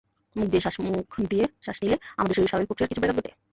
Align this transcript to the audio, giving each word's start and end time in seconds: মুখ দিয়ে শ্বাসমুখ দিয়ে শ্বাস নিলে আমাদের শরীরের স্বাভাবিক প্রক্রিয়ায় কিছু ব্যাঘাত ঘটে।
মুখ 0.35 0.47
দিয়ে 0.51 0.63
শ্বাসমুখ 0.65 1.07
দিয়ে 1.31 1.45
শ্বাস 1.63 1.77
নিলে 1.83 1.97
আমাদের 2.17 2.35
শরীরের 2.35 2.51
স্বাভাবিক 2.51 2.67
প্রক্রিয়ায় 2.69 2.91
কিছু 2.91 3.01
ব্যাঘাত 3.01 3.17
ঘটে। 3.19 3.31